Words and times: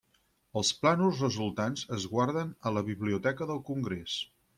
Els 0.59 0.69
plànols 0.85 1.19
resultants 1.25 1.83
es 1.97 2.07
guarden 2.13 2.55
a 2.69 2.73
la 2.79 2.83
Biblioteca 2.89 3.49
del 3.53 3.63
Congrés. 3.69 4.17